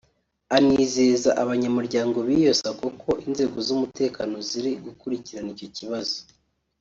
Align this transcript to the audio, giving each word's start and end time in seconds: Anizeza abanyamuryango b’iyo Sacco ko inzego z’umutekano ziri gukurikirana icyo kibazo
Anizeza 0.57 1.29
abanyamuryango 1.43 2.17
b’iyo 2.27 2.53
Sacco 2.61 2.87
ko 3.01 3.11
inzego 3.27 3.57
z’umutekano 3.67 4.35
ziri 4.49 4.71
gukurikirana 4.85 5.49
icyo 5.53 5.69
kibazo 5.77 6.17